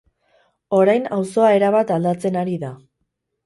Orain 0.77 1.05
auzoa 1.19 1.53
erabat 1.59 1.95
aldatzen 1.99 2.43
ari 2.45 2.61
da. 2.69 2.77